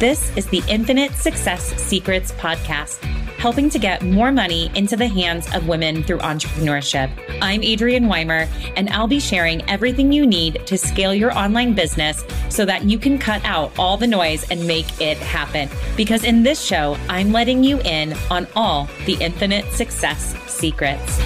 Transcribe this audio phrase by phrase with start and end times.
[0.00, 3.04] This is the Infinite Success Secrets podcast,
[3.36, 7.10] helping to get more money into the hands of women through entrepreneurship.
[7.42, 12.24] I'm Adrienne Weimer, and I'll be sharing everything you need to scale your online business
[12.48, 15.68] so that you can cut out all the noise and make it happen.
[15.98, 21.18] Because in this show, I'm letting you in on all the infinite success secrets.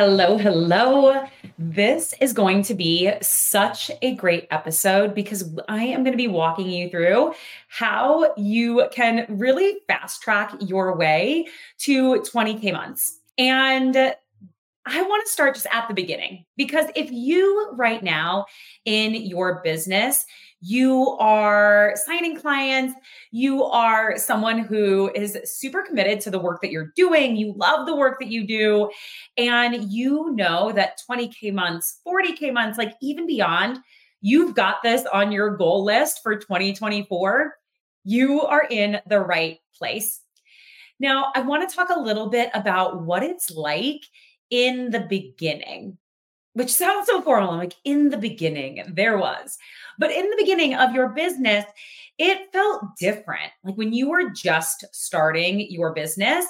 [0.00, 1.26] Hello, hello.
[1.58, 6.28] This is going to be such a great episode because I am going to be
[6.28, 7.34] walking you through
[7.66, 13.18] how you can really fast track your way to 20K months.
[13.38, 18.46] And I want to start just at the beginning because if you right now
[18.84, 20.24] in your business,
[20.60, 22.94] you are signing clients,
[23.30, 27.86] you are someone who is super committed to the work that you're doing, you love
[27.86, 28.90] the work that you do,
[29.36, 33.78] and you know that 20K months, 40K months, like even beyond,
[34.20, 37.54] you've got this on your goal list for 2024,
[38.04, 40.22] you are in the right place.
[40.98, 44.02] Now, I want to talk a little bit about what it's like
[44.50, 45.98] in the beginning
[46.58, 47.50] which sounds so formal.
[47.50, 49.56] I'm like, in the beginning, there was.
[49.96, 51.64] But in the beginning of your business,
[52.18, 53.52] it felt different.
[53.62, 56.44] Like when you were just starting your business,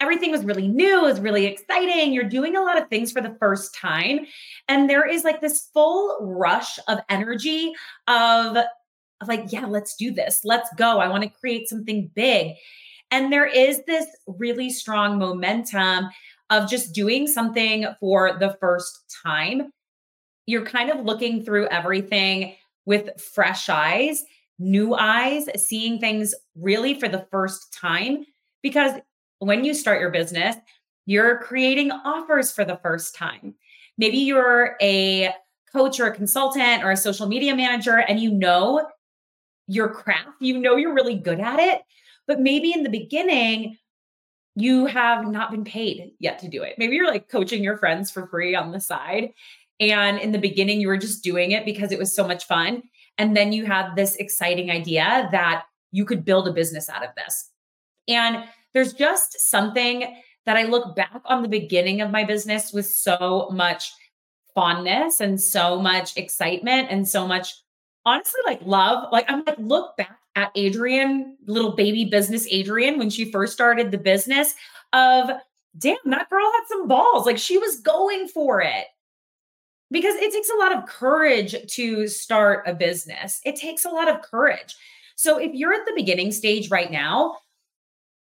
[0.00, 2.12] everything was really new, it was really exciting.
[2.12, 4.26] You're doing a lot of things for the first time.
[4.68, 7.72] And there is like this full rush of energy
[8.08, 10.42] of, of like, yeah, let's do this.
[10.44, 10.98] Let's go.
[10.98, 12.56] I want to create something big.
[13.10, 16.10] And there is this really strong momentum
[16.52, 19.72] of just doing something for the first time.
[20.44, 24.22] You're kind of looking through everything with fresh eyes,
[24.58, 28.26] new eyes, seeing things really for the first time.
[28.62, 29.00] Because
[29.38, 30.56] when you start your business,
[31.06, 33.54] you're creating offers for the first time.
[33.96, 35.32] Maybe you're a
[35.72, 38.86] coach or a consultant or a social media manager and you know
[39.68, 41.80] your craft, you know you're really good at it.
[42.26, 43.78] But maybe in the beginning,
[44.54, 46.74] you have not been paid yet to do it.
[46.78, 49.30] Maybe you're like coaching your friends for free on the side.
[49.80, 52.82] And in the beginning, you were just doing it because it was so much fun.
[53.18, 57.10] And then you had this exciting idea that you could build a business out of
[57.16, 57.50] this.
[58.08, 62.86] And there's just something that I look back on the beginning of my business with
[62.86, 63.92] so much
[64.54, 67.54] fondness and so much excitement and so much
[68.04, 69.08] honestly like love.
[69.12, 73.90] Like I'm like, look back at Adrienne, little baby business Adrienne, when she first started
[73.90, 74.54] the business,
[74.92, 75.30] of
[75.78, 77.26] damn, that girl had some balls.
[77.26, 78.86] Like she was going for it.
[79.90, 83.42] Because it takes a lot of courage to start a business.
[83.44, 84.74] It takes a lot of courage.
[85.16, 87.36] So if you're at the beginning stage right now,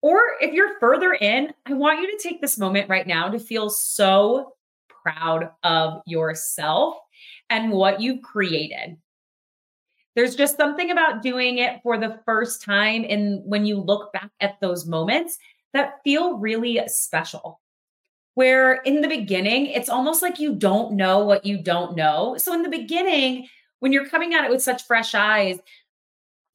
[0.01, 3.41] or if you're further in, I want you to take this moment right now to
[3.41, 4.55] feel so
[4.89, 6.99] proud of yourself
[7.51, 8.97] and what you've created.
[10.17, 13.05] There's just something about doing it for the first time.
[13.09, 15.39] And when you look back at those moments
[15.75, 17.61] that feel really special,
[18.35, 22.37] where in the beginning, it's almost like you don't know what you don't know.
[22.39, 23.47] So in the beginning,
[23.81, 25.59] when you're coming at it with such fresh eyes,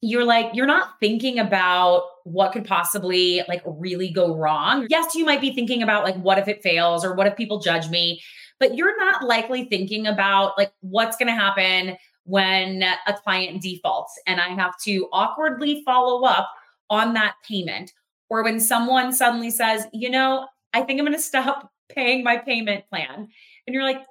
[0.00, 4.86] you're like you're not thinking about what could possibly like really go wrong.
[4.90, 7.60] Yes, you might be thinking about like what if it fails or what if people
[7.60, 8.20] judge me,
[8.58, 14.20] but you're not likely thinking about like what's going to happen when a client defaults
[14.26, 16.50] and I have to awkwardly follow up
[16.88, 17.92] on that payment,
[18.28, 22.38] or when someone suddenly says, you know, I think I'm going to stop paying my
[22.38, 23.28] payment plan.
[23.66, 24.02] And you're like,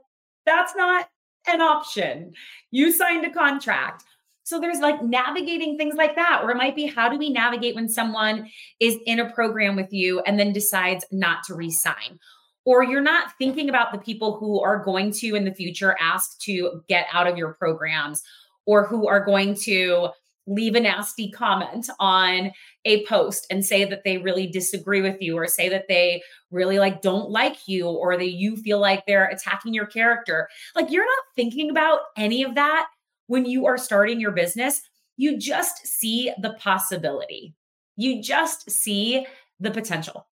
[0.45, 1.09] that's not
[1.47, 2.33] an option.
[2.69, 4.03] You signed a contract.
[4.43, 7.75] So there's like navigating things like that, or it might be how do we navigate
[7.75, 12.19] when someone is in a program with you and then decides not to resign?
[12.65, 16.39] Or you're not thinking about the people who are going to in the future ask
[16.39, 18.21] to get out of your programs
[18.65, 20.09] or who are going to
[20.47, 22.51] leave a nasty comment on
[22.85, 26.79] a post and say that they really disagree with you or say that they really
[26.79, 30.49] like don't like you or that you feel like they're attacking your character.
[30.75, 32.87] Like you're not thinking about any of that
[33.27, 34.81] when you are starting your business.
[35.17, 37.53] You just see the possibility.
[37.95, 39.25] You just see
[39.59, 40.27] the potential.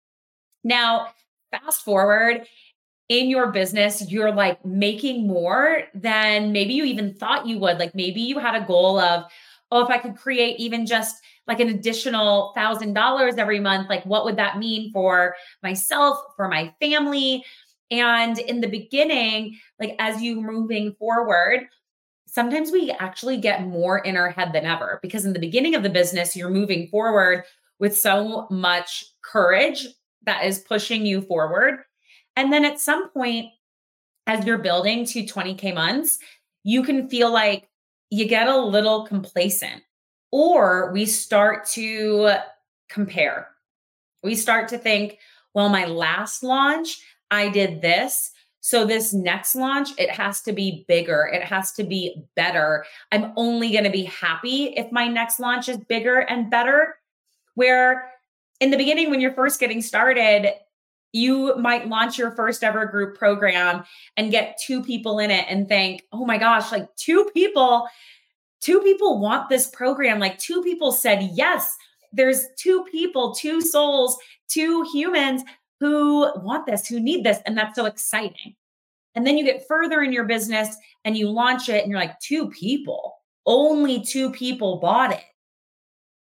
[0.63, 1.09] Now
[1.59, 2.47] fast forward
[3.09, 7.79] in your business, you're like making more than maybe you even thought you would.
[7.79, 9.25] Like maybe you had a goal of,
[9.71, 11.17] oh, if I could create even just
[11.47, 16.49] like an additional thousand dollars every month, like what would that mean for myself, for
[16.49, 17.45] my family?
[17.91, 21.69] And in the beginning, like as you moving forward,
[22.27, 25.83] sometimes we actually get more in our head than ever because in the beginning of
[25.83, 27.45] the business, you're moving forward
[27.79, 29.87] with so much courage
[30.27, 31.81] that is pushing you forward.
[32.37, 33.47] And then at some point,
[34.27, 36.19] as you're building to 20K months,
[36.63, 37.69] you can feel like
[38.11, 39.83] you get a little complacent,
[40.31, 42.37] or we start to
[42.89, 43.49] compare.
[44.23, 45.19] We start to think,
[45.53, 47.01] well, my last launch,
[47.31, 48.31] I did this.
[48.61, 51.29] So this next launch, it has to be bigger.
[51.31, 52.87] It has to be better.
[53.13, 56.97] I'm only going to be happy if my next launch is bigger and better.
[57.57, 58.11] Where
[58.61, 60.53] in the beginning, when you're first getting started,
[61.13, 63.85] you might launch your first ever group program
[64.17, 67.87] and get two people in it and think, oh my gosh, like two people,
[68.61, 70.19] two people want this program.
[70.19, 71.77] Like two people said yes.
[72.13, 74.19] There's two people, two souls,
[74.49, 75.43] two humans
[75.79, 77.39] who want this, who need this.
[77.47, 78.57] And that's so exciting.
[79.15, 82.19] And then you get further in your business and you launch it and you're like,
[82.21, 83.15] two people,
[83.47, 85.23] only two people bought it.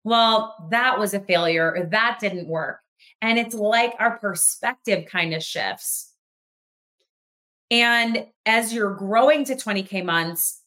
[0.04, 2.80] Well, that was a failure or that didn't work.
[3.22, 6.12] And it's like our perspective kind of shifts.
[7.70, 10.62] And as you're growing to 20K months,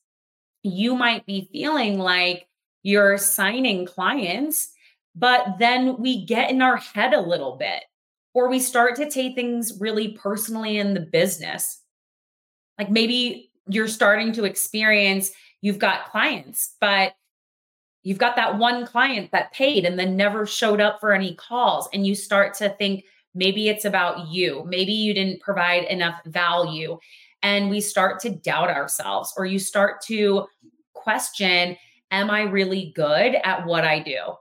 [0.63, 2.49] you might be feeling like
[2.83, 4.71] you're signing clients,
[5.15, 7.83] but then we get in our head a little bit,
[8.33, 11.83] or we start to take things really personally in the business.
[12.79, 15.31] Like maybe you're starting to experience
[15.61, 17.15] you've got clients, but
[18.05, 21.89] you've got that one client that paid and then never showed up for any calls
[21.93, 23.05] and you start to think
[23.35, 26.97] maybe it's about you maybe you didn't provide enough value
[27.43, 30.47] and we start to doubt ourselves or you start to
[30.93, 31.77] question
[32.13, 34.35] am i really good at what i do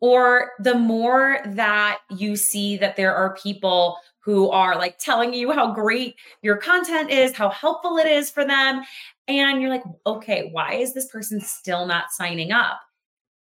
[0.00, 5.50] or the more that you see that there are people who are like telling you
[5.50, 8.82] how great your content is, how helpful it is for them.
[9.28, 12.80] And you're like, okay, why is this person still not signing up?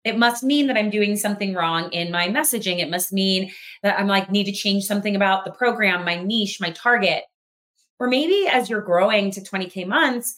[0.04, 2.78] It must mean that I'm doing something wrong in my messaging.
[2.78, 6.60] It must mean that I'm like, need to change something about the program, my niche,
[6.60, 7.24] my target.
[7.98, 10.36] Or maybe as you're growing to 20K months,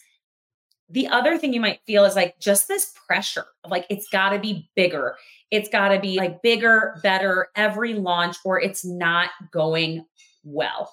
[0.91, 4.31] the other thing you might feel is like just this pressure of like, it's got
[4.31, 5.17] to be bigger.
[5.51, 10.05] It's got to be like bigger, better every launch, or it's not going
[10.45, 10.93] well.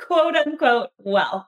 [0.00, 1.46] Quote unquote, well.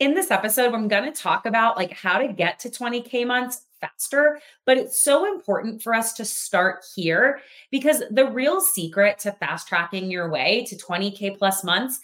[0.00, 3.62] In this episode, I'm going to talk about like how to get to 20K months
[3.80, 9.32] faster, but it's so important for us to start here because the real secret to
[9.32, 12.00] fast tracking your way to 20K plus months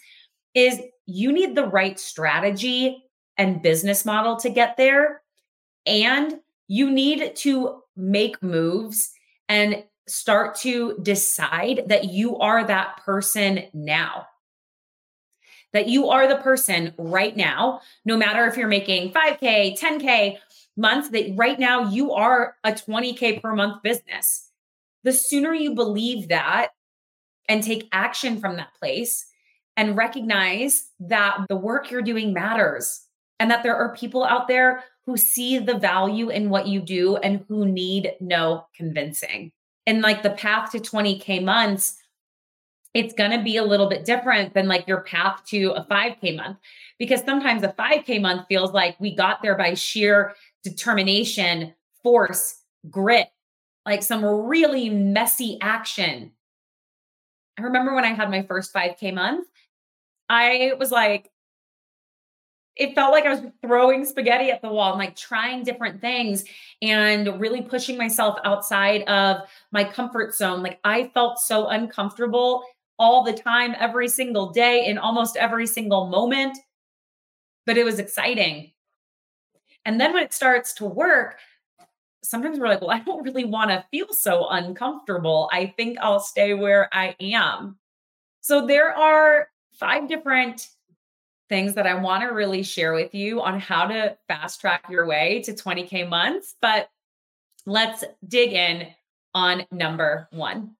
[0.53, 3.03] is you need the right strategy
[3.37, 5.21] and business model to get there.
[5.85, 9.11] And you need to make moves
[9.49, 14.27] and start to decide that you are that person now.
[15.73, 20.37] That you are the person right now, no matter if you're making 5K, 10K
[20.75, 24.49] months, that right now you are a 20K per month business.
[25.03, 26.69] The sooner you believe that
[27.47, 29.25] and take action from that place
[29.77, 33.07] and recognize that the work you're doing matters
[33.39, 37.17] and that there are people out there who see the value in what you do
[37.17, 39.51] and who need no convincing
[39.85, 41.97] in like the path to 20K months,
[42.93, 46.35] it's going to be a little bit different than like your path to a 5K
[46.35, 46.57] month.
[46.99, 51.73] Because sometimes a 5K month feels like we got there by sheer determination,
[52.03, 53.29] force, grit,
[53.85, 56.31] like some really messy action.
[57.57, 59.47] I remember when I had my first 5K month,
[60.29, 61.29] I was like,
[62.75, 66.45] it felt like I was throwing spaghetti at the wall and like trying different things
[66.81, 70.63] and really pushing myself outside of my comfort zone.
[70.63, 72.63] Like I felt so uncomfortable
[73.01, 76.55] all the time, every single day, in almost every single moment.
[77.65, 78.71] But it was exciting.
[79.85, 81.37] And then when it starts to work,
[82.23, 85.49] sometimes we're like, well, I don't really want to feel so uncomfortable.
[85.51, 87.79] I think I'll stay where I am.
[88.41, 90.67] So there are five different
[91.49, 95.07] things that I want to really share with you on how to fast track your
[95.07, 96.55] way to 20K months.
[96.61, 96.89] But
[97.65, 98.89] let's dig in
[99.33, 100.75] on number one.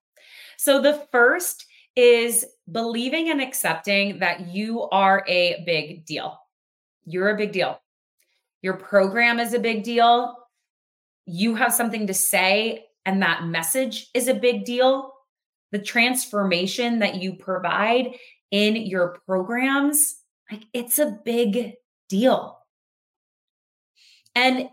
[0.57, 6.37] So, the first is believing and accepting that you are a big deal.
[7.05, 7.81] You're a big deal.
[8.61, 10.37] Your program is a big deal.
[11.25, 15.11] You have something to say, and that message is a big deal.
[15.71, 18.15] The transformation that you provide
[18.51, 20.17] in your programs
[20.51, 21.75] like it's a big
[22.09, 22.57] deal.
[24.35, 24.69] And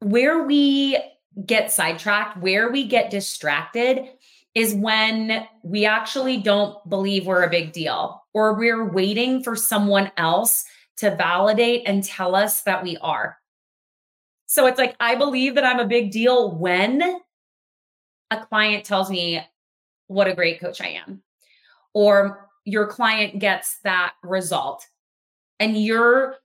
[0.00, 0.98] where we
[1.44, 4.08] get sidetracked, where we get distracted
[4.54, 10.10] is when we actually don't believe we're a big deal or we're waiting for someone
[10.16, 10.64] else
[10.96, 13.38] to validate and tell us that we are.
[14.46, 17.20] So it's like, I believe that I'm a big deal when
[18.30, 19.40] a client tells me
[20.08, 21.22] what a great coach I am,
[21.94, 24.86] or your client gets that result
[25.60, 26.36] and you're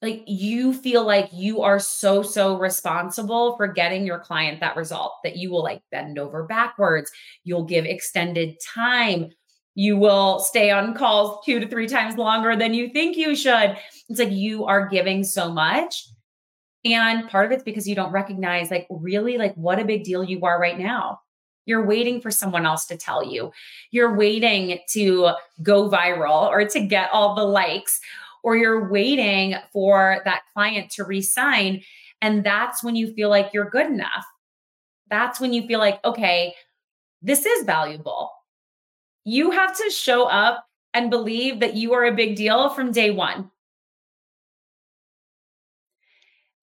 [0.00, 5.14] like you feel like you are so so responsible for getting your client that result
[5.24, 7.10] that you will like bend over backwards
[7.44, 9.30] you'll give extended time
[9.78, 13.76] you will stay on calls two to three times longer than you think you should.
[14.08, 16.08] It's like you are giving so much
[16.84, 20.24] and part of it's because you don't recognize like really like what a big deal
[20.24, 21.20] you are right now.
[21.64, 23.52] You're waiting for someone else to tell you.
[23.92, 25.30] You're waiting to
[25.62, 28.00] go viral or to get all the likes
[28.42, 31.82] or you're waiting for that client to resign.
[32.20, 34.24] And that's when you feel like you're good enough.
[35.10, 36.54] That's when you feel like, okay,
[37.22, 38.30] this is valuable.
[39.24, 40.64] You have to show up
[40.94, 43.50] and believe that you are a big deal from day one.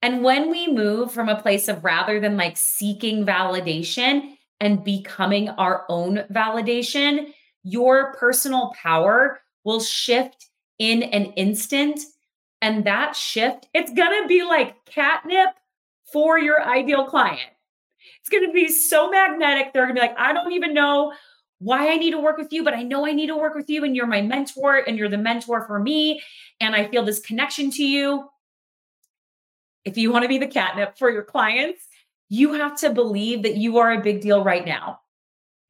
[0.02, 5.50] And when we move from a place of rather than like seeking validation and becoming
[5.50, 10.48] our own validation, your personal power will shift
[10.80, 12.00] in an instant.
[12.62, 15.50] And that shift, it's going to be like catnip
[16.12, 17.52] for your ideal client.
[18.20, 19.74] It's going to be so magnetic.
[19.74, 21.14] They're going to be like, I don't even know
[21.60, 23.70] why I need to work with you, but I know I need to work with
[23.70, 23.84] you.
[23.84, 26.22] And you're my mentor and you're the mentor for me.
[26.60, 28.30] And I feel this connection to you.
[29.84, 31.88] If you want to be the catnip for your clients,
[32.30, 35.00] you have to believe that you are a big deal right now.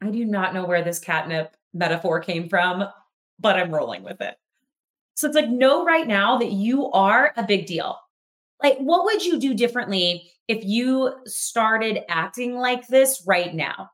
[0.02, 2.86] I do not know where this catnip metaphor came from,
[3.40, 4.36] but I'm rolling with it.
[5.16, 7.98] So it's like, know right now that you are a big deal.
[8.62, 13.90] Like, what would you do differently if you started acting like this right now?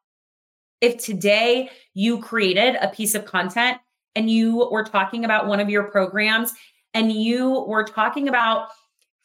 [0.82, 3.78] If today you created a piece of content
[4.16, 6.54] and you were talking about one of your programs
[6.94, 8.68] and you were talking about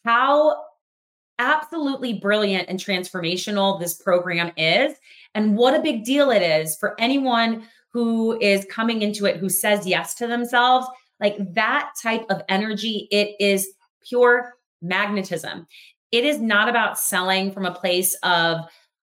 [0.05, 0.63] how
[1.39, 4.97] absolutely brilliant and transformational this program is,
[5.35, 9.49] and what a big deal it is for anyone who is coming into it who
[9.49, 10.87] says yes to themselves
[11.21, 13.69] like that type of energy, it is
[14.09, 15.67] pure magnetism.
[16.13, 18.61] It is not about selling from a place of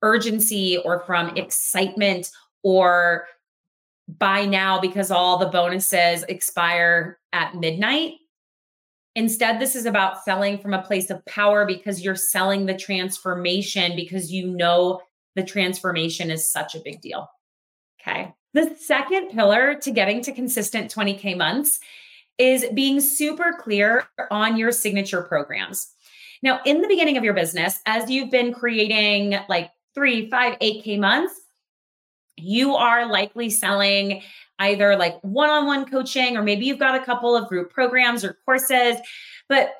[0.02, 2.30] urgency or from excitement
[2.62, 3.26] or
[4.08, 8.14] buy now because all the bonuses expire at midnight.
[9.14, 13.94] Instead, this is about selling from a place of power because you're selling the transformation
[13.96, 15.00] because you know
[15.36, 17.28] the transformation is such a big deal.
[18.00, 18.32] Okay.
[18.52, 21.80] The second pillar to getting to consistent 20K months
[22.38, 25.92] is being super clear on your signature programs.
[26.42, 30.98] Now, in the beginning of your business, as you've been creating like three, five, 8K
[30.98, 31.38] months,
[32.36, 34.22] you are likely selling
[34.58, 38.24] either like one on one coaching, or maybe you've got a couple of group programs
[38.24, 38.96] or courses.
[39.48, 39.74] But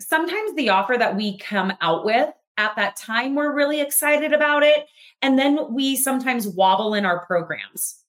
[0.00, 4.62] sometimes the offer that we come out with at that time, we're really excited about
[4.62, 4.86] it.
[5.22, 7.99] And then we sometimes wobble in our programs.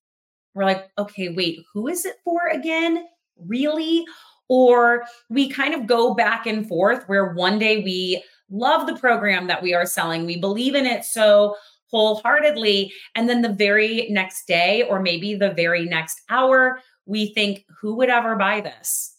[0.54, 3.06] We're like, okay, wait, who is it for again?
[3.38, 4.06] Really?
[4.50, 9.48] Or we kind of go back and forth where one day we love the program
[9.48, 11.56] that we are selling, we believe in it so
[11.92, 12.92] wholeheartedly.
[13.16, 17.96] And then the very next day, or maybe the very next hour, we think, who
[17.96, 19.16] would ever buy this?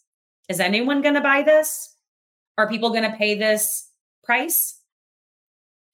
[0.49, 1.95] Is anyone going to buy this?
[2.57, 3.89] Are people going to pay this
[4.23, 4.79] price?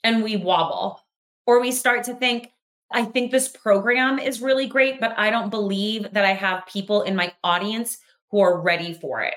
[0.04, 1.02] And we wobble.
[1.46, 2.52] Or we start to think,
[2.92, 7.04] I think this program is really great, but I don't believe that I have people
[7.04, 8.00] in my audience
[8.32, 9.36] who are ready for it.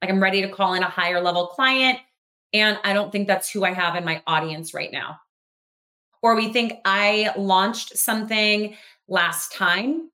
[0.00, 1.98] Like I'm ready to call in a higher level client.
[2.52, 5.20] And I don't think that's who I have in my audience right now.
[6.20, 8.76] Or we think I launched something
[9.08, 10.10] last time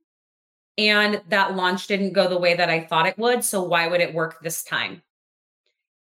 [0.77, 3.45] and that launch didn't go the way that I thought it would.
[3.45, 5.03] So why would it work this time?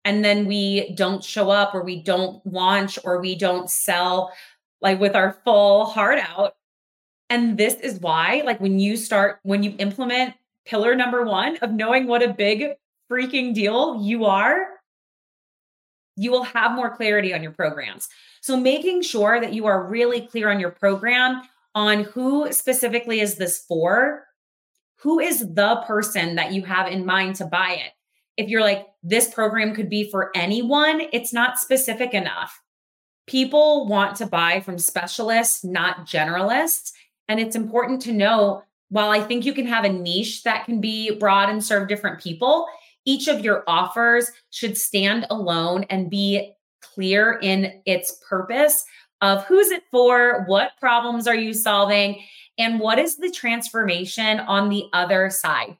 [0.06, 4.33] And then we don't show up or we don't launch or we don't sell
[4.85, 6.55] like with our full heart out.
[7.31, 10.35] And this is why, like, when you start, when you implement
[10.67, 12.75] pillar number one of knowing what a big
[13.11, 14.67] freaking deal you are,
[16.17, 18.09] you will have more clarity on your programs.
[18.43, 21.43] So, making sure that you are really clear on your program
[21.75, 24.25] on who specifically is this for,
[24.97, 27.93] who is the person that you have in mind to buy it.
[28.37, 32.61] If you're like, this program could be for anyone, it's not specific enough.
[33.26, 36.93] People want to buy from specialists, not generalists.
[37.28, 40.81] And it's important to know while I think you can have a niche that can
[40.81, 42.66] be broad and serve different people,
[43.04, 48.85] each of your offers should stand alone and be clear in its purpose
[49.21, 52.23] of who's it for, what problems are you solving,
[52.59, 55.76] and what is the transformation on the other side.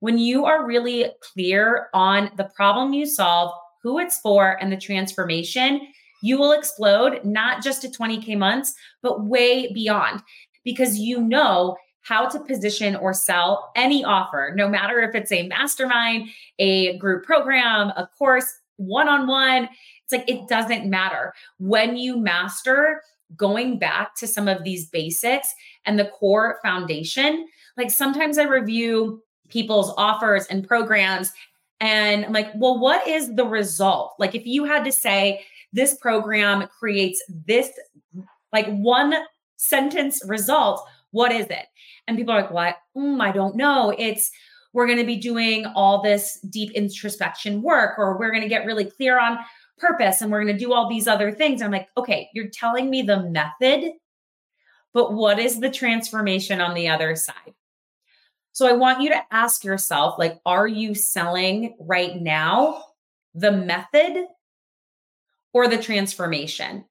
[0.00, 3.52] When you are really clear on the problem you solve,
[3.82, 5.80] who it's for, and the transformation,
[6.26, 10.22] you will explode not just to 20K months, but way beyond
[10.64, 15.46] because you know how to position or sell any offer, no matter if it's a
[15.48, 16.28] mastermind,
[16.58, 19.68] a group program, a course, one on one.
[20.04, 21.32] It's like it doesn't matter.
[21.58, 23.02] When you master
[23.36, 25.52] going back to some of these basics
[25.84, 31.32] and the core foundation, like sometimes I review people's offers and programs
[31.80, 34.14] and I'm like, well, what is the result?
[34.18, 35.44] Like, if you had to say
[35.76, 37.70] this program creates this,
[38.52, 39.14] like one
[39.56, 41.66] sentence result, what is it?
[42.08, 42.76] And people are like, what?
[42.96, 43.94] Mm, I don't know.
[43.96, 44.30] It's,
[44.72, 48.66] we're going to be doing all this deep introspection work, or we're going to get
[48.66, 49.38] really clear on
[49.78, 51.60] purpose and we're going to do all these other things.
[51.60, 53.92] I'm like, okay, you're telling me the method,
[54.94, 57.54] but what is the transformation on the other side?
[58.52, 62.84] So I want you to ask yourself like are you selling right now
[63.34, 64.24] the method
[65.56, 66.84] or the transformation?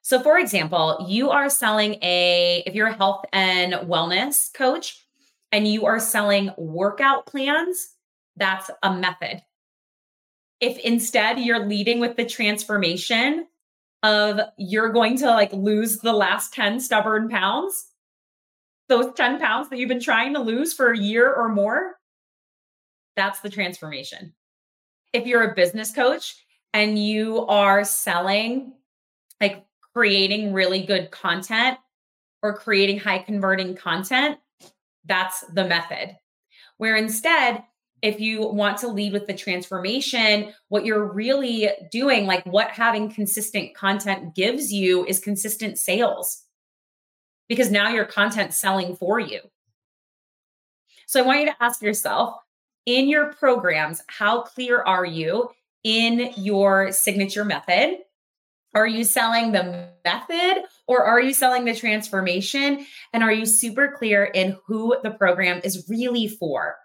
[0.00, 5.04] So for example, you are selling a if you're a health and wellness coach
[5.50, 7.88] and you are selling workout plans,
[8.36, 9.42] that's a method.
[10.60, 13.48] If instead you're leading with the transformation
[14.04, 17.88] of you're going to like lose the last 10 stubborn pounds,
[18.88, 21.96] those 10 pounds that you've been trying to lose for a year or more,
[23.16, 24.34] that's the transformation.
[25.12, 26.45] If you're a business coach
[26.76, 28.74] and you are selling,
[29.40, 29.64] like
[29.94, 31.78] creating really good content
[32.42, 34.38] or creating high converting content,
[35.06, 36.14] that's the method.
[36.76, 37.64] Where instead,
[38.02, 43.10] if you want to lead with the transformation, what you're really doing, like what having
[43.10, 46.42] consistent content gives you, is consistent sales
[47.48, 49.40] because now your content's selling for you.
[51.06, 52.34] So I want you to ask yourself
[52.84, 55.48] in your programs, how clear are you
[55.86, 57.98] in your signature method?
[58.74, 62.84] Are you selling the method or are you selling the transformation?
[63.12, 66.76] And are you super clear in who the program is really for?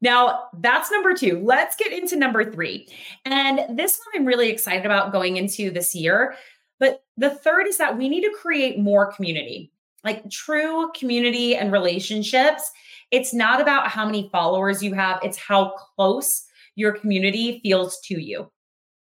[0.00, 1.40] Now, that's number two.
[1.42, 2.88] Let's get into number three.
[3.24, 6.34] And this one I'm really excited about going into this year
[6.78, 9.72] but the third is that we need to create more community,
[10.04, 12.70] like true community and relationships.
[13.10, 16.44] It's not about how many followers you have, it's how close
[16.78, 18.50] your community feels to you.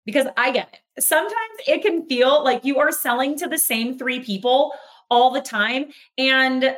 [0.04, 1.02] Because I get it.
[1.02, 1.34] Sometimes
[1.66, 4.72] it can feel like you are selling to the same three people
[5.10, 5.86] all the time,
[6.18, 6.76] and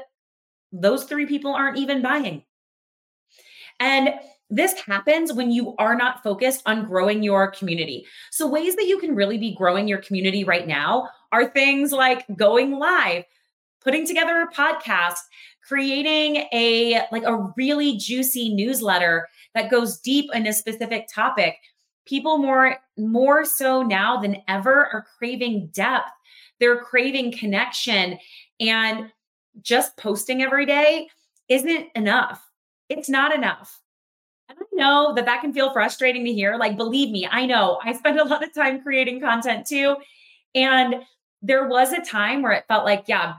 [0.70, 2.44] those three people aren't even buying.
[3.80, 4.14] And
[4.48, 8.06] this happens when you are not focused on growing your community.
[8.30, 12.24] So, ways that you can really be growing your community right now are things like
[12.36, 13.24] going live,
[13.82, 15.18] putting together a podcast,
[15.66, 21.56] creating a like a really juicy newsletter that goes deep in a specific topic.
[22.06, 26.12] People more more so now than ever are craving depth.
[26.60, 28.18] They're craving connection
[28.60, 29.10] and
[29.60, 31.08] just posting every day
[31.48, 32.48] isn't enough.
[32.88, 33.80] It's not enough
[34.48, 36.56] and I know that that can feel frustrating to hear.
[36.56, 39.96] Like, believe me, I know I spend a lot of time creating content too.
[40.54, 40.96] And
[41.42, 43.34] there was a time where it felt like, yeah,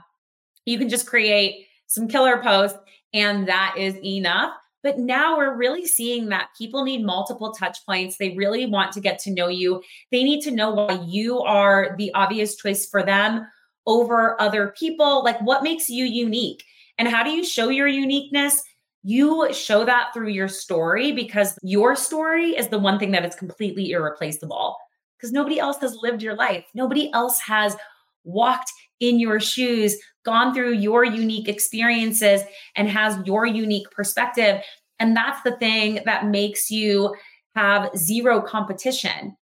[0.64, 2.78] you can just create some killer posts
[3.14, 4.52] and that is enough.
[4.82, 8.16] But now we're really seeing that people need multiple touch points.
[8.16, 9.82] They really want to get to know you.
[10.12, 13.46] They need to know why you are the obvious choice for them
[13.86, 15.24] over other people.
[15.24, 16.62] Like, what makes you unique?
[16.98, 18.62] And how do you show your uniqueness?
[19.02, 23.34] you show that through your story because your story is the one thing that is
[23.34, 24.76] completely irreplaceable
[25.16, 26.64] because nobody else has lived your life.
[26.74, 27.76] Nobody else has
[28.24, 29.96] walked in your shoes,
[30.28, 32.42] gone through your unique experiences,
[32.76, 34.60] and has your unique perspective.
[34.98, 37.14] And that's the thing that makes you
[37.56, 39.34] have zero competition.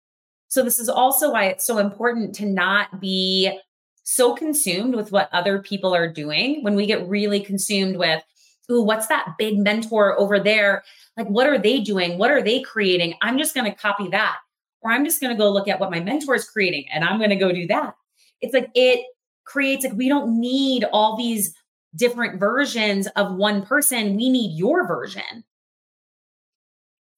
[0.48, 3.58] So, this is also why it's so important to not be
[4.02, 6.62] so consumed with what other people are doing.
[6.62, 8.22] When we get really consumed with,
[8.70, 10.84] ooh, what's that big mentor over there?
[11.16, 12.18] Like, what are they doing?
[12.18, 13.14] What are they creating?
[13.22, 14.36] I'm just going to copy that.
[14.82, 17.16] Or I'm just going to go look at what my mentor is creating and I'm
[17.16, 17.94] going to go do that.
[18.42, 19.06] It's like it
[19.44, 21.54] creates, like, we don't need all these
[21.96, 24.16] different versions of one person.
[24.16, 25.44] We need your version.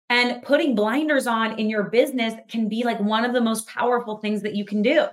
[0.08, 4.18] And putting blinders on in your business can be like one of the most powerful
[4.18, 5.06] things that you can do.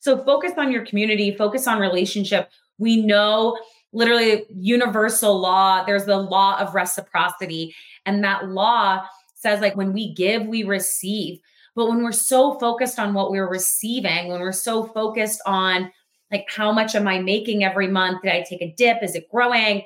[0.00, 2.50] So focus on your community, focus on relationship.
[2.78, 3.56] We know
[3.92, 5.84] literally universal law.
[5.84, 7.74] There's the law of reciprocity.
[8.04, 11.38] And that law says, like, when we give, we receive.
[11.74, 15.90] But when we're so focused on what we're receiving, when we're so focused on,
[16.30, 18.22] like, how much am I making every month?
[18.22, 19.02] Did I take a dip?
[19.02, 19.84] Is it growing?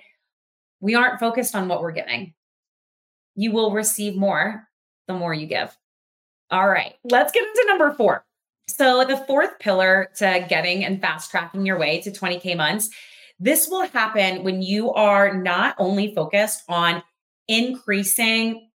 [0.81, 2.35] We aren't focused on what we're giving.
[3.35, 4.66] You will receive more
[5.07, 5.77] the more you give.
[6.51, 8.25] All right, let's get into number four.
[8.68, 12.90] So, the fourth pillar to getting and fast tracking your way to 20K months
[13.38, 17.03] This will happen when you are not only focused on
[17.49, 18.70] increasing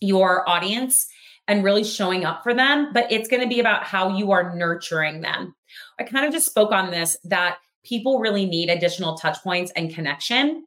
[0.00, 1.06] your audience
[1.48, 4.54] and really showing up for them, but it's going to be about how you are
[4.54, 5.54] nurturing them.
[5.98, 9.92] I kind of just spoke on this that people really need additional touch points and
[9.92, 10.64] connection.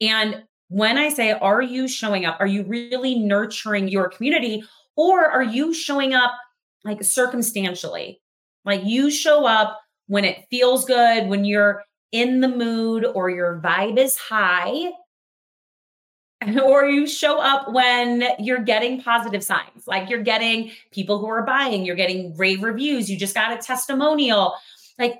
[0.00, 2.38] And when I say, are you showing up?
[2.40, 4.64] Are you really nurturing your community?
[4.96, 6.32] Or are you showing up
[6.84, 8.20] like circumstantially?
[8.64, 13.60] Like you show up when it feels good, when you're in the mood or your
[13.62, 14.90] vibe is high,
[16.64, 21.44] or you show up when you're getting positive signs, like you're getting people who are
[21.44, 24.54] buying, you're getting rave reviews, you just got a testimonial,
[24.98, 25.16] like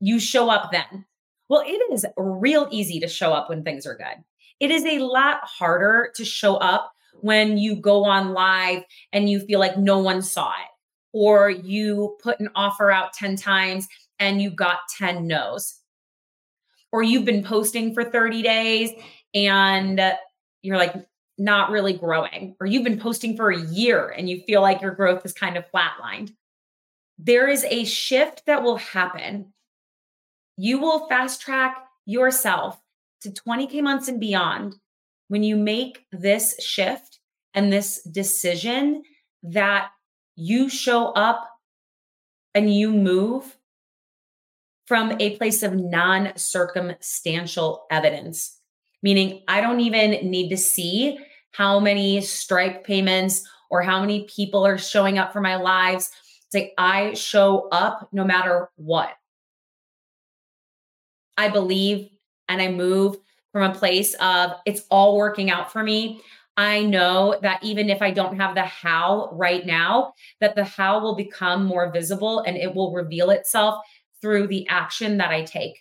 [0.00, 1.04] you show up then.
[1.48, 4.24] Well, it is real easy to show up when things are good.
[4.60, 9.40] It is a lot harder to show up when you go on live and you
[9.40, 10.70] feel like no one saw it,
[11.12, 13.88] or you put an offer out 10 times
[14.18, 15.80] and you got 10 no's,
[16.92, 18.90] or you've been posting for 30 days
[19.34, 20.00] and
[20.62, 20.94] you're like
[21.38, 24.90] not really growing, or you've been posting for a year and you feel like your
[24.90, 26.34] growth is kind of flatlined.
[27.18, 29.52] There is a shift that will happen.
[30.56, 32.78] You will fast track yourself
[33.22, 34.76] to 20K months and beyond
[35.28, 37.20] when you make this shift
[37.54, 39.02] and this decision
[39.42, 39.90] that
[40.36, 41.48] you show up
[42.54, 43.56] and you move
[44.86, 48.59] from a place of non circumstantial evidence
[49.02, 51.18] meaning I don't even need to see
[51.52, 56.10] how many Stripe payments or how many people are showing up for my lives.
[56.46, 59.10] It's like I show up no matter what.
[61.36, 62.10] I believe
[62.48, 63.16] and I move
[63.52, 66.20] from a place of it's all working out for me.
[66.56, 71.00] I know that even if I don't have the how right now, that the how
[71.00, 73.82] will become more visible and it will reveal itself
[74.20, 75.78] through the action that I take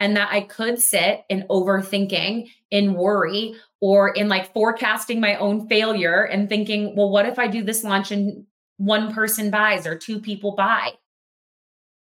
[0.00, 5.68] and that I could sit in overthinking, in worry, or in like forecasting my own
[5.68, 8.46] failure and thinking, well, what if I do this launch and
[8.78, 10.92] one person buys or two people buy?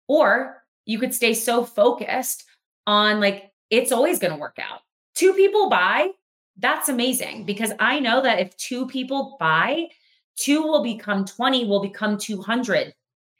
[0.08, 2.46] Or you could stay so focused
[2.86, 4.82] on like, it's always going to work out.
[5.16, 6.10] Two people buy,
[6.58, 9.88] that's amazing because I know that if two people buy,
[10.36, 12.94] two will become 20, will become 200.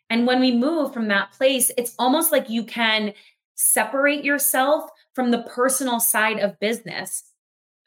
[0.10, 3.14] And when we move from that place, it's almost like you can
[3.56, 7.24] separate yourself from the personal side of business.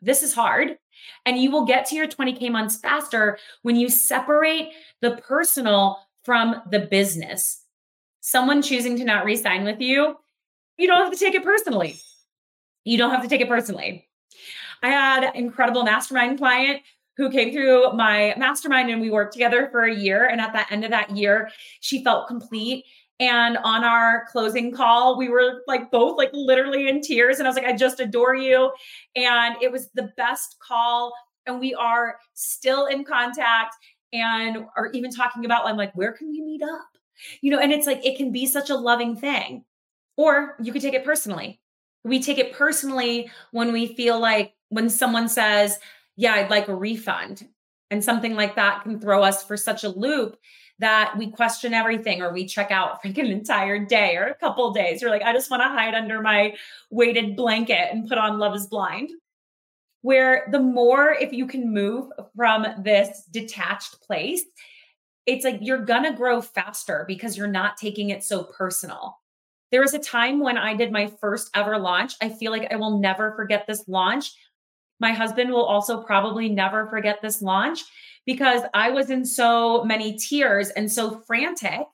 [0.01, 0.79] This is hard.
[1.25, 6.63] And you will get to your 20K months faster when you separate the personal from
[6.71, 7.63] the business.
[8.21, 10.17] Someone choosing to not resign with you,
[10.77, 12.01] you don't have to take it personally.
[12.85, 14.09] You don't have to take it personally.
[14.83, 16.83] I had an incredible mastermind client
[17.17, 20.27] who came through my mastermind and we worked together for a year.
[20.27, 21.51] And at the end of that year,
[21.81, 22.85] she felt complete
[23.21, 27.39] and on our closing call, we were like both like literally in tears.
[27.39, 28.71] And I was like, I just adore you.
[29.17, 31.13] And it was the best call.
[31.47, 33.75] And we are still in contact
[34.13, 36.89] and are even talking about, I'm like, where can we meet up?
[37.41, 39.65] You know, and it's like, it can be such a loving thing.
[40.17, 41.61] Or you could take it personally.
[42.05, 45.79] We take it personally when we feel like when someone says,
[46.17, 47.49] Yeah, I'd like a refund.
[47.91, 50.37] And something like that can throw us for such a loop
[50.81, 54.35] that we question everything or we check out for like an entire day or a
[54.35, 55.03] couple days.
[55.03, 56.55] You're like, I just want to hide under my
[56.91, 59.11] weighted blanket and put on Love is Blind.
[60.03, 64.45] Where the more, if you can move from this detached place,
[65.27, 69.19] it's like you're gonna grow faster because you're not taking it so personal.
[69.71, 72.15] There was a time when I did my first ever launch.
[72.23, 74.33] I feel like I will never forget this launch.
[75.01, 77.85] My husband will also probably never forget this launch
[78.29, 81.87] because I was in so many tears and so frantic,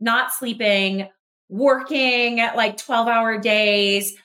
[0.00, 1.08] not sleeping,
[1.48, 4.16] working at like 12 hour days.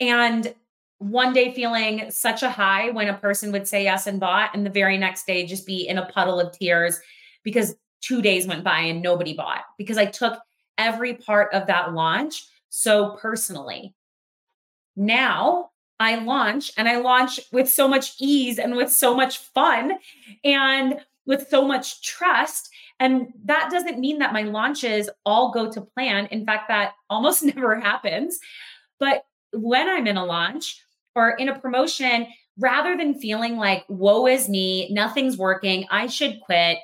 [0.00, 0.54] And
[0.98, 4.66] one day feeling such a high when a person would say yes and bought, and
[4.66, 7.00] the very next day just be in a puddle of tears
[7.42, 10.38] because two days went by and nobody bought because I took
[10.76, 13.94] every part of that launch so personally.
[14.94, 15.70] Now
[16.00, 19.92] I launch and I launch with so much ease and with so much fun
[20.44, 22.70] and with so much trust.
[22.98, 26.26] And that doesn't mean that my launches all go to plan.
[26.26, 28.38] In fact, that almost never happens.
[28.98, 30.82] But when I'm in a launch
[31.14, 32.26] or in a promotion,
[32.58, 36.78] rather than feeling like, woe is me, nothing's working, I should quit,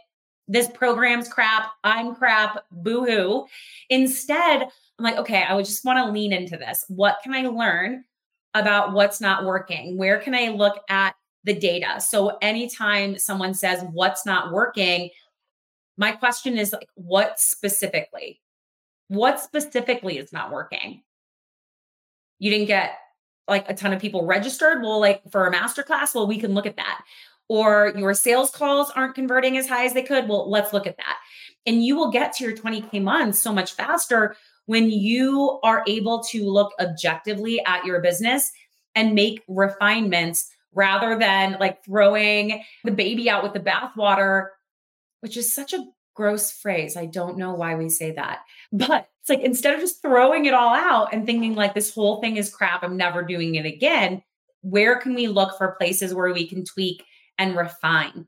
[0.49, 3.47] this program's crap, I'm crap, boo hoo.
[3.91, 6.85] Instead, I'm like, okay, I would just want to lean into this.
[6.89, 8.05] What can I learn
[8.61, 9.97] about what's not working?
[9.97, 12.01] Where can I look at the data?
[12.01, 15.11] So anytime someone says what's not working,
[15.97, 18.41] my question is like, what specifically?
[19.09, 21.03] What specifically is not working?
[22.39, 22.99] You didn't get
[23.49, 24.83] like a ton of people registered.
[24.83, 27.03] Well, like for a masterclass, well, we can look at that.
[27.49, 30.29] Or your sales calls aren't converting as high as they could.
[30.29, 31.17] Well, let's look at that.
[31.69, 36.23] And you will get to your 20K months so much faster when you are able
[36.31, 38.51] to look objectively at your business
[38.95, 44.49] and make refinements rather than like throwing the baby out with the bathwater,
[45.21, 46.97] which is such a gross phrase.
[46.97, 48.41] I don't know why we say that.
[48.73, 52.23] But it's like instead of just throwing it all out and thinking like this whole
[52.23, 54.23] thing is crap, I'm never doing it again,
[54.63, 57.05] where can we look for places where we can tweak
[57.37, 58.27] and refine?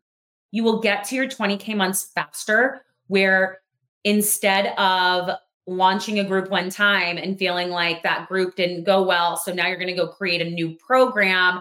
[0.51, 3.59] You will get to your 20K months faster, where
[4.05, 9.37] instead of launching a group one time and feeling like that group didn't go well,
[9.37, 11.61] so now you're going to go create a new program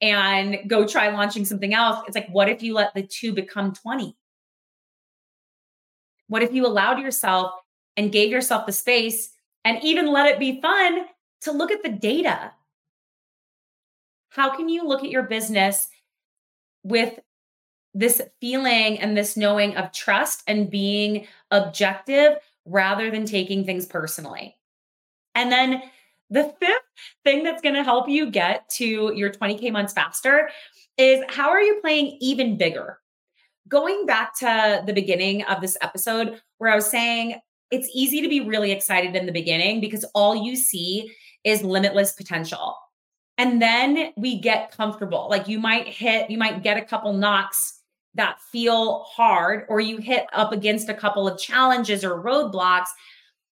[0.00, 2.04] and go try launching something else.
[2.06, 4.16] It's like, what if you let the two become 20?
[6.28, 7.54] What if you allowed yourself
[7.96, 9.30] and gave yourself the space
[9.64, 11.06] and even let it be fun
[11.40, 12.52] to look at the data?
[14.28, 15.88] How can you look at your business
[16.84, 17.18] with
[17.98, 24.56] this feeling and this knowing of trust and being objective rather than taking things personally?
[25.34, 25.82] And then
[26.30, 26.82] the fifth
[27.24, 30.48] thing that's going to help you get to your 20K months faster
[30.96, 32.98] is how are you playing even bigger?
[33.68, 38.28] Going back to the beginning of this episode, where I was saying it's easy to
[38.28, 41.12] be really excited in the beginning because all you see
[41.44, 42.76] is limitless potential.
[43.36, 45.28] And then we get comfortable.
[45.30, 47.77] Like you might hit, you might get a couple knocks
[48.18, 52.88] that feel hard, or you hit up against a couple of challenges or roadblocks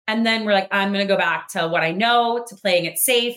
[0.06, 2.84] and then we're like, I'm going to go back to what I know, to playing
[2.84, 3.36] it safe.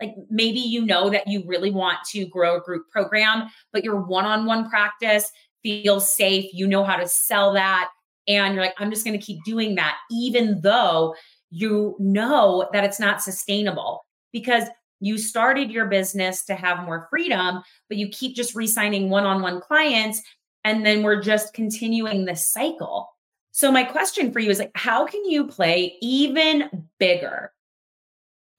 [0.00, 4.00] Like maybe you know that you really want to grow a group program, but your
[4.00, 5.30] one on one practice
[5.62, 6.50] feels safe.
[6.52, 7.90] You know how to sell that.
[8.26, 11.14] And you're like, I'm just going to keep doing that, even though
[11.50, 14.64] you know that it's not sustainable because
[15.00, 19.24] you started your business to have more freedom, but you keep just re signing one
[19.24, 20.22] on one clients.
[20.64, 23.10] And then we're just continuing this cycle.
[23.52, 27.52] So my question for you is like how can you play even bigger?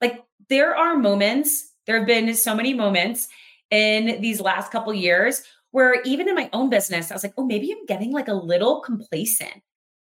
[0.00, 3.28] Like there are moments, there have been so many moments
[3.70, 7.44] in these last couple years where even in my own business I was like, "Oh,
[7.44, 9.62] maybe I'm getting like a little complacent.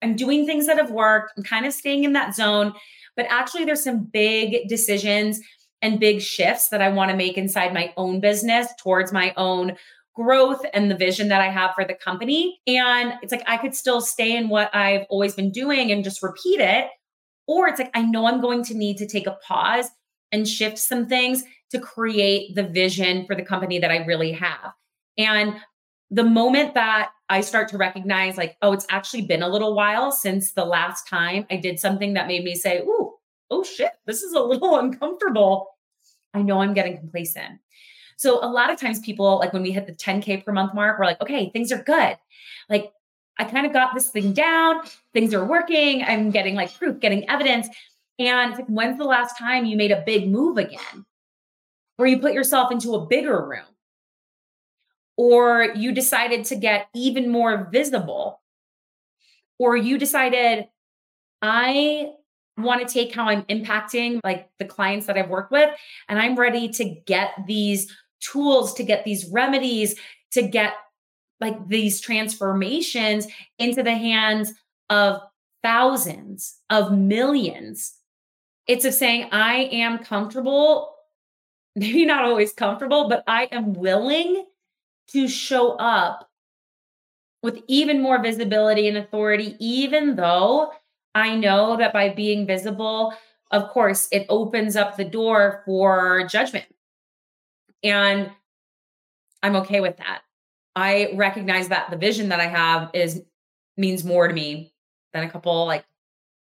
[0.02, 1.34] I'm doing things that have worked.
[1.38, 2.74] I'm kind of staying in that zone,
[3.16, 5.40] but actually there's some big decisions
[5.82, 9.76] and big shifts that I want to make inside my own business towards my own
[10.16, 12.60] growth and the vision that I have for the company.
[12.68, 16.22] And it's like I could still stay in what I've always been doing and just
[16.22, 16.88] repeat it.
[17.48, 19.90] Or it's like I know I'm going to need to take a pause
[20.32, 24.74] and shift some things to create the vision for the company that I really have.
[25.18, 25.56] And
[26.10, 30.12] the moment that I start to recognize, like, oh, it's actually been a little while
[30.12, 33.14] since the last time I did something that made me say, ooh,
[33.50, 35.70] oh shit, this is a little uncomfortable.
[36.34, 37.60] I know I'm getting complacent.
[38.18, 41.00] So a lot of times people like when we hit the 10K per month mark,
[41.00, 42.18] we're like, okay, things are good.
[42.70, 42.92] Like
[43.40, 44.82] I kind of got this thing down,
[45.14, 47.68] things are working, I'm getting like proof, getting evidence.
[48.20, 51.06] And like, when's the last time you made a big move again?
[51.98, 53.66] Or you put yourself into a bigger room?
[55.18, 58.42] Or you decided to get even more visible?
[59.60, 60.68] Or you decided,
[61.42, 62.12] I
[62.58, 65.70] want to take how I'm impacting like the clients that I've worked with,
[66.08, 67.92] and I'm ready to get these
[68.32, 69.96] tools to get these remedies
[70.32, 70.74] to get
[71.40, 73.28] like these transformations
[73.60, 74.54] into the hands
[74.90, 75.22] of
[75.62, 77.96] thousands of millions.
[78.68, 80.96] It's of saying i am comfortable
[81.76, 84.46] maybe not always comfortable but i am willing
[85.10, 86.30] to show up
[87.42, 90.72] with even more visibility and authority even though
[91.16, 93.14] i know that by being visible
[93.52, 96.66] of course it opens up the door for judgment
[97.84, 98.32] and
[99.42, 100.22] I'm okay with that.
[100.76, 103.22] I recognize that the vision that I have is
[103.78, 104.74] means more to me
[105.14, 105.86] than a couple like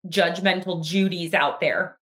[0.08, 1.98] judgmental Judys out there.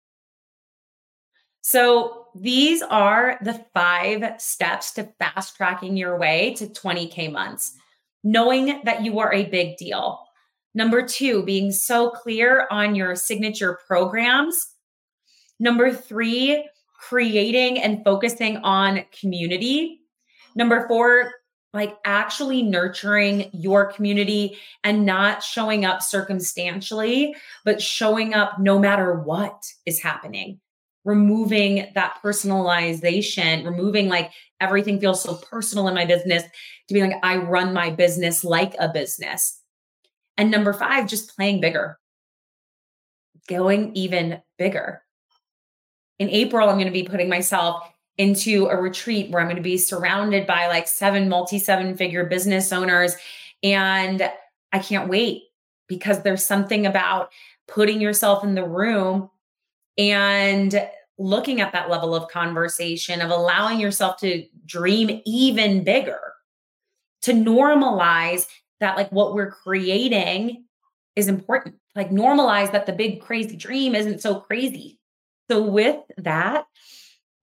[1.61, 7.75] So these are the five steps to fast tracking your way to 20K months,
[8.25, 10.21] knowing that you are a big deal.
[10.75, 14.69] Number two, being so clear on your signature programs.
[15.59, 16.69] Number three,
[17.01, 20.01] creating and focusing on community.
[20.55, 21.33] Number four,
[21.73, 27.35] like actually nurturing your community and not showing up circumstantially,
[27.65, 30.61] but showing up no matter what is happening.
[31.05, 36.43] Removing that personalization, removing like everything feels so personal in my business
[36.89, 39.63] to be like, I run my business like a business.
[40.37, 41.99] And number five, just playing bigger,
[43.49, 45.03] going even bigger.
[46.21, 47.83] In April, I'm going to be putting myself
[48.19, 52.27] into a retreat where I'm going to be surrounded by like seven multi seven figure
[52.27, 53.17] business owners.
[53.63, 54.31] And
[54.73, 55.45] I can't wait
[55.89, 57.31] because there's something about
[57.67, 59.31] putting yourself in the room
[59.97, 60.87] and
[61.19, 66.21] looking at that level of conversation, of allowing yourself to dream even bigger,
[67.23, 68.47] to normalize
[68.81, 70.65] that, like what we're creating
[71.17, 71.77] is important.
[71.97, 75.00] Like, normalize that the big crazy dream isn't so crazy.
[75.51, 76.67] So, with that,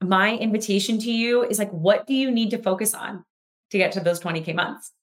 [0.02, 3.26] my invitation to you is like, what do you need to focus on
[3.72, 4.94] to get to those 20K months?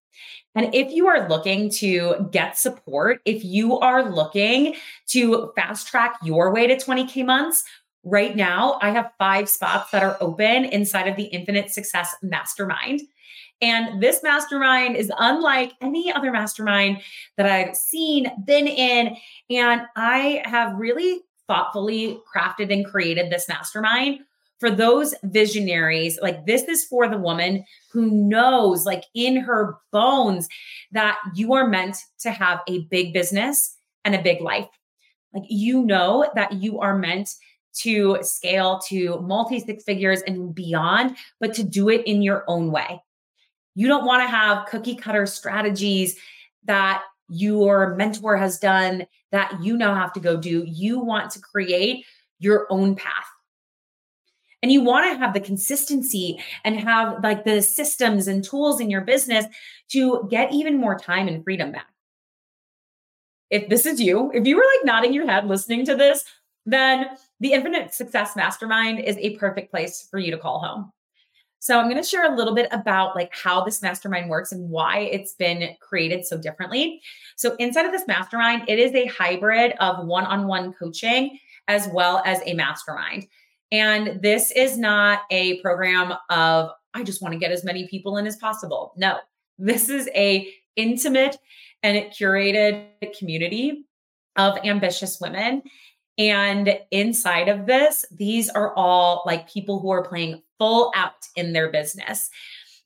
[0.54, 4.76] And if you are looking to get support, if you are looking
[5.08, 7.64] to fast track your way to 20K months,
[8.04, 13.02] right now I have five spots that are open inside of the Infinite Success Mastermind.
[13.60, 17.02] And this mastermind is unlike any other mastermind
[17.36, 19.14] that I've seen, been in.
[19.50, 24.20] And I have really thoughtfully crafted and created this mastermind
[24.59, 26.18] for those visionaries.
[26.22, 30.48] Like, this is for the woman who knows, like, in her bones,
[30.92, 34.68] that you are meant to have a big business and a big life.
[35.33, 37.30] Like, you know that you are meant
[37.80, 42.70] to scale to multi six figures and beyond, but to do it in your own
[42.70, 43.02] way.
[43.74, 46.16] You don't want to have cookie cutter strategies
[46.64, 50.64] that your mentor has done that you now have to go do.
[50.64, 52.06] You want to create
[52.38, 53.26] your own path.
[54.62, 58.90] And you want to have the consistency and have like the systems and tools in
[58.90, 59.44] your business
[59.90, 61.88] to get even more time and freedom back.
[63.50, 66.24] If this is you, if you were like nodding your head listening to this,
[66.64, 67.08] then
[67.40, 70.92] the Infinite Success Mastermind is a perfect place for you to call home.
[71.58, 74.70] So I'm going to share a little bit about like how this mastermind works and
[74.70, 77.00] why it's been created so differently.
[77.36, 82.40] So inside of this mastermind, it is a hybrid of one-on-one coaching as well as
[82.44, 83.26] a mastermind.
[83.72, 88.18] And this is not a program of I just want to get as many people
[88.18, 88.92] in as possible.
[88.96, 89.18] No.
[89.58, 91.36] This is a intimate
[91.82, 92.86] and curated
[93.18, 93.84] community
[94.36, 95.62] of ambitious women
[96.18, 101.52] and inside of this, these are all like people who are playing full out in
[101.52, 102.30] their business.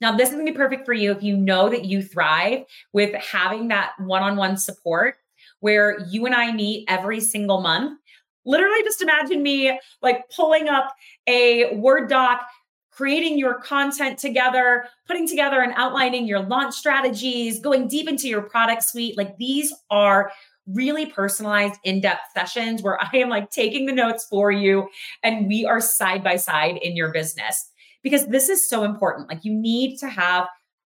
[0.00, 3.14] Now, this is gonna be perfect for you if you know that you thrive with
[3.14, 5.16] having that one on one support
[5.61, 7.98] where you and I meet every single month.
[8.44, 10.94] Literally, just imagine me like pulling up
[11.26, 12.46] a Word doc,
[12.90, 18.42] creating your content together, putting together and outlining your launch strategies, going deep into your
[18.42, 19.16] product suite.
[19.16, 20.30] Like these are
[20.66, 24.88] really personalized, in depth sessions where I am like taking the notes for you
[25.22, 27.70] and we are side by side in your business
[28.02, 29.28] because this is so important.
[29.28, 30.46] Like, you need to have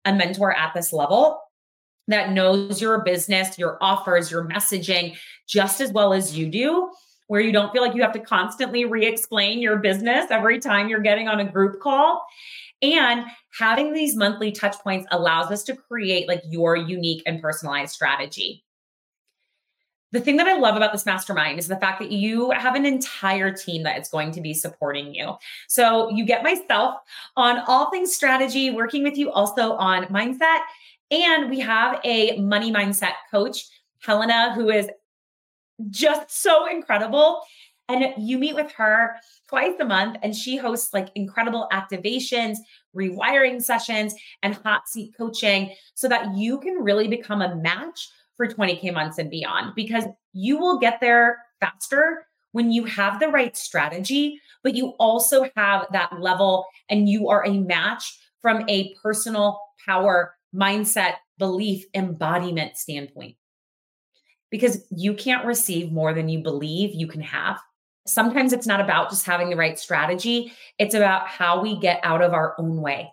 [0.05, 1.41] a mentor at this level
[2.07, 5.15] that knows your business, your offers, your messaging
[5.47, 6.91] just as well as you do,
[7.27, 10.89] where you don't feel like you have to constantly re explain your business every time
[10.89, 12.23] you're getting on a group call.
[12.81, 13.25] And
[13.57, 18.64] having these monthly touch points allows us to create like your unique and personalized strategy
[20.15, 22.85] the thing that I love about this mastermind is the fact that you have an
[22.85, 25.33] entire team that is going to be supporting you.
[25.67, 26.95] So you get myself
[27.35, 30.59] on all things strategy, working with you also on mindset.
[31.11, 33.67] And we have a money mindset coach,
[33.99, 34.89] Helena, who is
[35.89, 37.41] just so incredible.
[37.89, 39.17] And you meet with her
[39.49, 42.55] twice a month, and she hosts like incredible activations,
[42.95, 48.47] rewiring sessions, and hot seat coaching so that you can really become a match for
[48.47, 53.57] 20K months and beyond because you will get there faster when you have the right
[53.57, 59.59] strategy, but you also have that level and you are a match from a personal
[59.85, 63.35] power, mindset, belief, embodiment standpoint.
[64.51, 67.59] Because you can't receive more than you believe you can have.
[68.07, 72.21] Sometimes it's not about just having the right strategy, it's about how we get out
[72.21, 73.11] of our own way.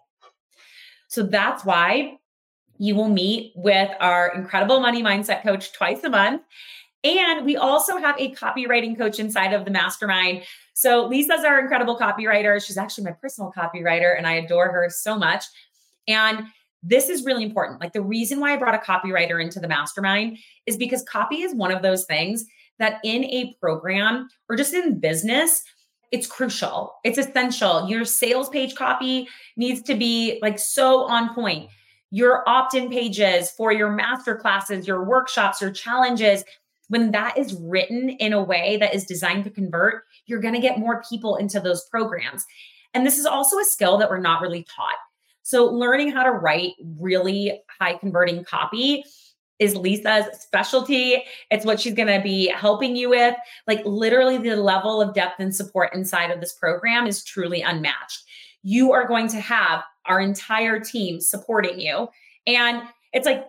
[1.08, 2.18] So that's why
[2.82, 6.42] you will meet with our incredible money mindset coach twice a month.
[7.04, 10.42] And we also have a copywriting coach inside of the mastermind.
[10.74, 12.60] So Lisa's our incredible copywriter.
[12.60, 15.44] She's actually my personal copywriter, and I adore her so much.
[16.08, 16.46] And
[16.82, 17.80] this is really important.
[17.80, 21.54] Like the reason why I brought a copywriter into the mastermind is because copy is
[21.54, 22.44] one of those things
[22.80, 25.62] that in a program or just in business,
[26.10, 26.94] it's crucial.
[27.04, 27.88] It's essential.
[27.88, 31.70] Your sales page copy needs to be like so on point
[32.12, 36.44] your opt in pages for your master classes, your workshops, your challenges,
[36.88, 40.60] when that is written in a way that is designed to convert, you're going to
[40.60, 42.44] get more people into those programs.
[42.92, 44.98] And this is also a skill that we're not really taught.
[45.42, 49.04] So, learning how to write really high converting copy
[49.58, 51.22] is Lisa's specialty.
[51.50, 53.34] It's what she's going to be helping you with.
[53.66, 58.22] Like literally the level of depth and support inside of this program is truly unmatched.
[58.62, 62.08] You are going to have our entire team supporting you.
[62.46, 62.82] And
[63.12, 63.46] it's like,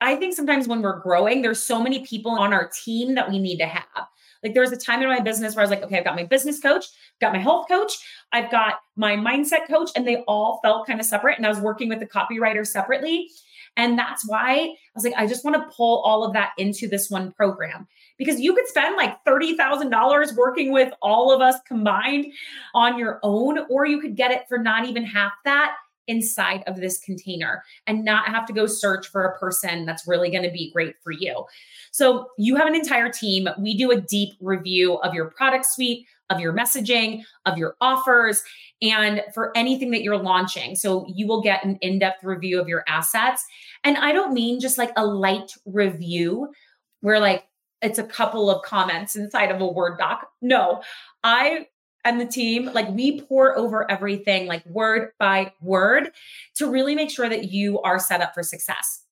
[0.00, 3.38] I think sometimes when we're growing, there's so many people on our team that we
[3.38, 4.06] need to have.
[4.42, 6.14] Like there was a time in my business where I was like, okay, I've got
[6.14, 6.84] my business coach,
[7.20, 7.92] got my health coach,
[8.32, 11.38] I've got my mindset coach, and they all felt kind of separate.
[11.38, 13.28] And I was working with the copywriter separately.
[13.76, 16.88] And that's why I was like, I just want to pull all of that into
[16.88, 17.86] this one program
[18.18, 22.26] because you could spend like $30,000 working with all of us combined
[22.74, 25.74] on your own, or you could get it for not even half that
[26.08, 30.30] inside of this container and not have to go search for a person that's really
[30.30, 31.44] going to be great for you.
[31.90, 33.48] So, you have an entire team.
[33.58, 38.42] We do a deep review of your product suite, of your messaging, of your offers,
[38.82, 40.76] and for anything that you're launching.
[40.76, 43.44] So, you will get an in depth review of your assets.
[43.84, 46.52] And I don't mean just like a light review
[47.00, 47.44] where like
[47.82, 50.28] it's a couple of comments inside of a Word doc.
[50.40, 50.82] No,
[51.22, 51.66] I
[52.06, 56.10] and the team, like we pore over everything, like word by word,
[56.54, 59.02] to really make sure that you are set up for success.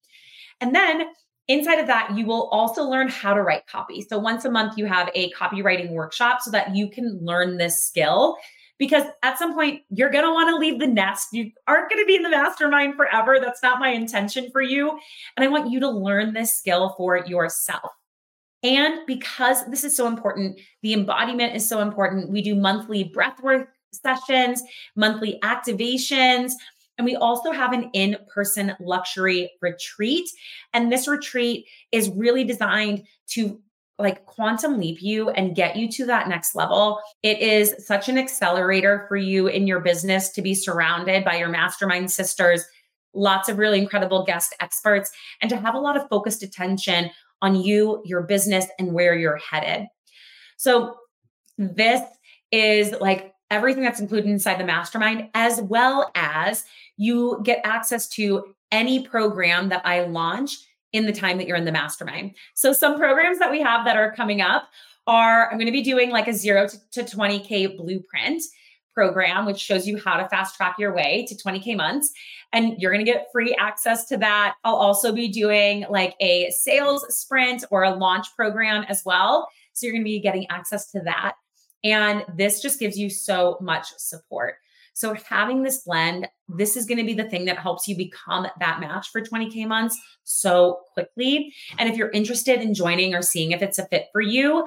[0.60, 1.06] And then
[1.48, 4.00] inside of that, you will also learn how to write copy.
[4.00, 7.80] So once a month, you have a copywriting workshop so that you can learn this
[7.80, 8.36] skill.
[8.78, 11.28] Because at some point, you're going to want to leave the nest.
[11.32, 13.38] You aren't going to be in the mastermind forever.
[13.40, 14.98] That's not my intention for you.
[15.36, 17.90] And I want you to learn this skill for yourself.
[18.64, 22.30] And because this is so important, the embodiment is so important.
[22.30, 24.62] We do monthly breathwork sessions,
[24.96, 26.52] monthly activations,
[26.96, 30.28] and we also have an in person luxury retreat.
[30.72, 33.60] And this retreat is really designed to
[33.98, 37.00] like quantum leap you and get you to that next level.
[37.22, 41.48] It is such an accelerator for you in your business to be surrounded by your
[41.48, 42.64] mastermind sisters,
[43.12, 45.10] lots of really incredible guest experts,
[45.40, 47.10] and to have a lot of focused attention
[47.44, 49.86] on you, your business, and where you're headed.
[50.56, 50.96] So,
[51.58, 52.00] this
[52.50, 56.64] is like everything that's included inside the mastermind, as well as
[56.96, 60.56] you get access to any program that I launch
[60.92, 62.34] in the time that you're in the mastermind.
[62.54, 64.68] So, some programs that we have that are coming up
[65.06, 68.42] are I'm going to be doing like a zero to 20K blueprint
[68.94, 72.12] program, which shows you how to fast track your way to 20K months.
[72.52, 74.54] And you're going to get free access to that.
[74.64, 79.48] I'll also be doing like a sales sprint or a launch program as well.
[79.72, 81.34] So you're going to be getting access to that.
[81.82, 84.54] And this just gives you so much support.
[84.94, 88.46] So having this blend, this is going to be the thing that helps you become
[88.60, 91.52] that match for 20K months so quickly.
[91.78, 94.66] And if you're interested in joining or seeing if it's a fit for you,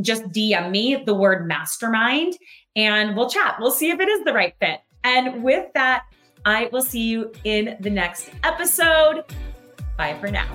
[0.00, 2.34] just DM me the word mastermind
[2.76, 3.56] and we'll chat.
[3.60, 4.80] We'll see if it is the right fit.
[5.02, 6.04] And with that,
[6.44, 9.24] I will see you in the next episode.
[9.96, 10.48] Bye for now.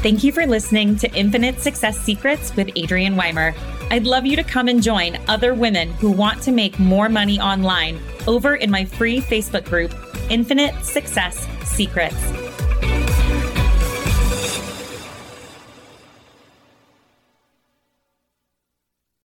[0.00, 3.52] Thank you for listening to Infinite Success Secrets with Adrienne Weimer.
[3.90, 7.40] I'd love you to come and join other women who want to make more money
[7.40, 9.92] online over in my free Facebook group,
[10.30, 12.14] Infinite Success Secrets.